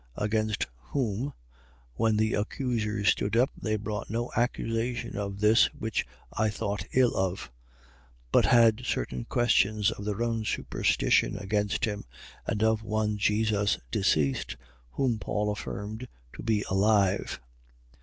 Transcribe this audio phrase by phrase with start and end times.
[0.17, 0.25] 25:18.
[0.25, 1.33] Against whom,
[1.93, 7.15] when the accusers stood up, they brought no accusation of this which I thought ill
[7.15, 7.51] of:
[8.31, 8.31] 25:19.
[8.31, 12.05] But had certain questions of their own superstition against him,
[12.47, 14.57] and of one Jesus deceased,
[14.93, 17.39] whom Paul affirmed to be alive.